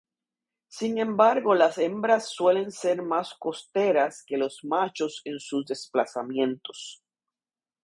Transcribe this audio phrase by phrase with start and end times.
[0.67, 7.03] Sin embargo las hembras suelen ser más costeras que los machos en sus desplazamientos.